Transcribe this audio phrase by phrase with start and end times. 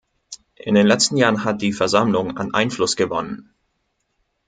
[0.55, 3.53] In den letzten Jahren hat die Versammlung an Einfluss gewonnen.